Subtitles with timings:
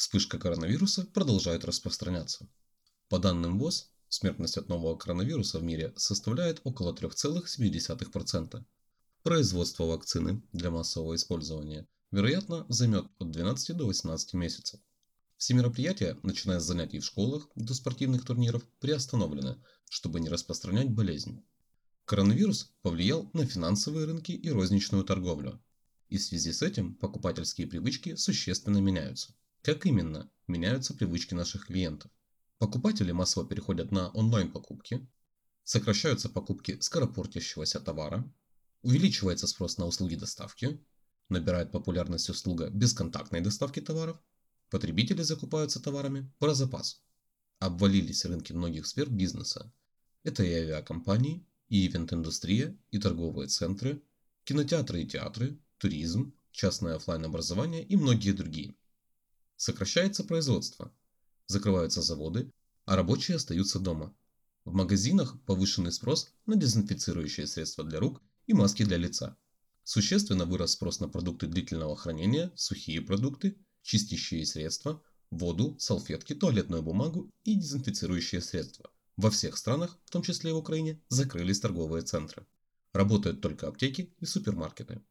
[0.00, 2.48] Вспышка коронавируса продолжает распространяться.
[3.10, 8.64] По данным ВОЗ, смертность от нового коронавируса в мире составляет около 3,7%.
[9.22, 14.80] Производство вакцины для массового использования, вероятно, займет от 12 до 18 месяцев.
[15.36, 21.44] Все мероприятия, начиная с занятий в школах до спортивных турниров, приостановлены, чтобы не распространять болезнь.
[22.06, 25.62] Коронавирус повлиял на финансовые рынки и розничную торговлю.
[26.08, 29.34] И в связи с этим покупательские привычки существенно меняются.
[29.62, 32.10] Как именно меняются привычки наших клиентов?
[32.56, 35.06] Покупатели массово переходят на онлайн-покупки,
[35.64, 38.24] сокращаются покупки скоропортящегося товара,
[38.80, 40.82] увеличивается спрос на услуги доставки,
[41.28, 44.18] набирает популярность услуга бесконтактной доставки товаров,
[44.70, 47.02] потребители закупаются товарами про запас.
[47.58, 49.70] Обвалились рынки многих сфер бизнеса.
[50.22, 54.02] Это и авиакомпании, и ивент-индустрия, и торговые центры,
[54.44, 58.74] кинотеатры и театры, туризм, частное офлайн образование и многие другие.
[59.60, 60.90] Сокращается производство,
[61.46, 62.50] закрываются заводы,
[62.86, 64.16] а рабочие остаются дома.
[64.64, 69.36] В магазинах повышенный спрос на дезинфицирующие средства для рук и маски для лица.
[69.84, 77.30] Существенно вырос спрос на продукты длительного хранения, сухие продукты, чистящие средства, воду, салфетки, туалетную бумагу
[77.44, 82.46] и дезинфицирующие средства– во всех странах, в том числе и в Украине, закрылись торговые центры.
[82.94, 85.02] Работают только аптеки и супермаркеты.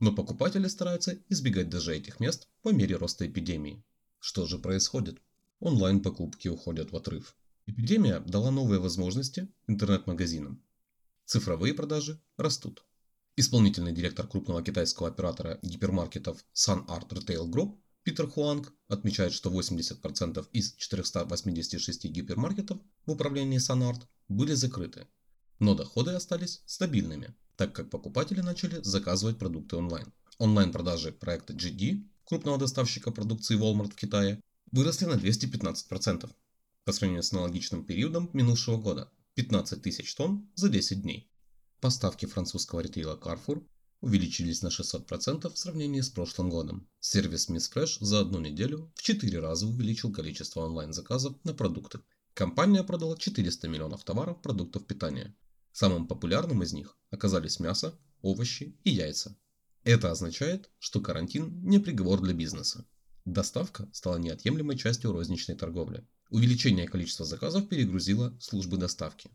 [0.00, 3.84] Но покупатели стараются избегать даже этих мест по мере роста эпидемии.
[4.18, 5.20] Что же происходит?
[5.60, 7.36] Онлайн-покупки уходят в отрыв.
[7.66, 10.62] Эпидемия дала новые возможности интернет-магазинам.
[11.24, 12.84] Цифровые продажи растут.
[13.36, 20.46] Исполнительный директор крупного китайского оператора гипермаркетов Sun Art Retail Group Питер Хуанг отмечает, что 80%
[20.52, 25.08] из 486 гипермаркетов в управлении Санарт были закрыты,
[25.58, 30.12] но доходы остались стабильными, так как покупатели начали заказывать продукты онлайн.
[30.38, 34.40] Онлайн-продажи проекта GD, крупного доставщика продукции Walmart в Китае,
[34.72, 36.30] выросли на 215%
[36.84, 41.30] по сравнению с аналогичным периодом минувшего года– 15 тысяч тонн за 10 дней.
[41.80, 43.64] Поставки французского ритейла Carrefour
[44.00, 46.88] увеличились на 600% в сравнении с прошлым годом.
[47.00, 52.00] Сервис Miss Fresh за одну неделю в 4 раза увеличил количество онлайн-заказов на продукты.
[52.34, 55.34] Компания продала 400 миллионов товаров продуктов питания.
[55.74, 59.36] Самым популярным из них оказались мясо, овощи и яйца.
[59.82, 62.86] Это означает, что карантин не приговор для бизнеса.
[63.24, 66.06] Доставка стала неотъемлемой частью розничной торговли.
[66.30, 69.32] Увеличение количества заказов перегрузило службы доставки.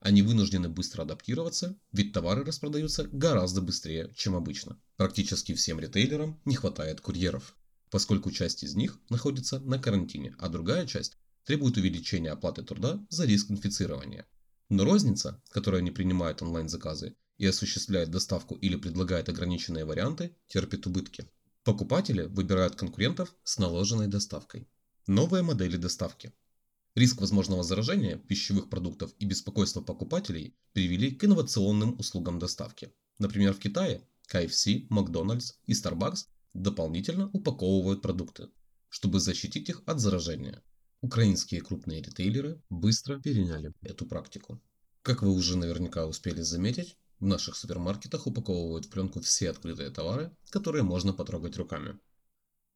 [0.00, 4.78] Они вынуждены быстро адаптироваться, ведь товары распродаются гораздо быстрее, чем обычно.
[4.98, 7.56] Практически всем ритейлерам не хватает курьеров,
[7.90, 13.24] поскольку часть из них находится на карантине, а другая часть требует увеличения оплаты труда за
[13.24, 14.26] риск инфицирования.
[14.68, 21.30] Но розница, которая не принимает онлайн-заказы и осуществляет доставку или предлагает ограниченные варианты, терпит убытки.
[21.64, 24.68] Покупатели выбирают конкурентов с наложенной доставкой.
[25.06, 26.32] Новые модели доставки–
[26.98, 32.92] Риск возможного заражения пищевых продуктов и беспокойство покупателей привели к инновационным услугам доставки.
[33.18, 34.02] Например, в Китае
[34.32, 38.48] KFC, Макдональдс и Starbucks дополнительно упаковывают продукты,
[38.88, 40.60] чтобы защитить их от заражения.
[41.00, 44.60] Украинские крупные ритейлеры быстро переняли эту практику.
[45.02, 50.36] Как вы уже наверняка успели заметить, в наших супермаркетах упаковывают в пленку все открытые товары,
[50.50, 52.00] которые можно потрогать руками.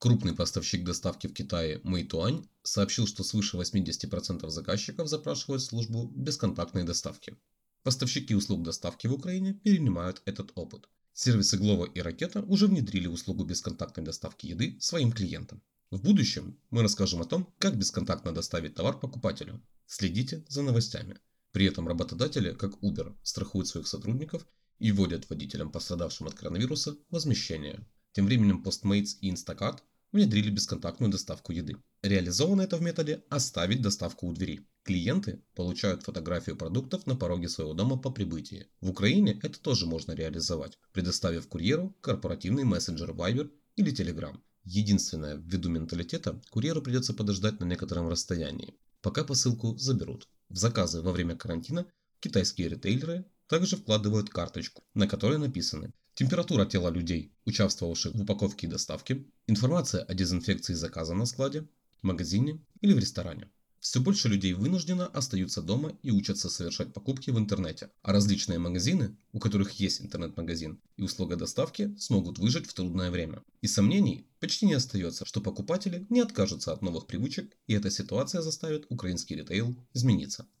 [0.00, 7.36] Крупный поставщик доставки в Китае Мэйтуань сообщил, что свыше 80% заказчиков запрашивают службу бесконтактной доставки.
[7.84, 10.88] Поставщики услуг доставки в Украине перенимают этот опыт.
[11.12, 15.62] Сервисы Glovo и Ракета уже внедрили услугу бесконтактной доставки еды своим клиентам.
[15.90, 19.62] В будущем мы расскажем о том, как бесконтактно доставить товар покупателю.
[19.86, 21.18] Следите за новостями.
[21.50, 24.46] При этом работодатели, как Uber, страхуют своих сотрудников
[24.78, 27.86] и вводят водителям, пострадавшим от коронавируса, возмещение.
[28.12, 29.78] Тем временем Postmates и Instacart
[30.12, 31.76] внедрили бесконтактную доставку еды.
[32.02, 34.68] Реализовано это в методе «оставить доставку у двери».
[34.82, 38.66] Клиенты получают фотографию продуктов на пороге своего дома по прибытии.
[38.82, 44.38] В Украине это тоже можно реализовать, предоставив курьеру корпоративный мессенджер Viber или Telegram.
[44.70, 50.28] Единственное, ввиду менталитета, курьеру придется подождать на некотором расстоянии, пока посылку заберут.
[50.50, 51.86] В заказы во время карантина
[52.20, 58.70] китайские ритейлеры также вкладывают карточку, на которой написаны температура тела людей, участвовавших в упаковке и
[58.70, 61.66] доставке, информация о дезинфекции заказа на складе,
[62.02, 63.48] магазине или в ресторане.
[63.80, 69.16] Все больше людей вынужденно остаются дома и учатся совершать покупки в интернете, а различные магазины,
[69.32, 73.42] у которых есть интернет-магазин и услуга доставки, смогут выжить в трудное время.
[73.62, 78.42] И сомнений почти не остается, что покупатели не откажутся от новых привычек, и эта ситуация
[78.42, 80.48] заставит украинский ритейл измениться.